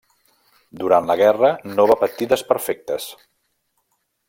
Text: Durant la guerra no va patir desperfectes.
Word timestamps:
Durant 0.81 1.09
la 1.09 1.17
guerra 1.19 1.51
no 1.73 1.85
va 1.91 1.99
patir 2.05 2.29
desperfectes. 2.33 3.07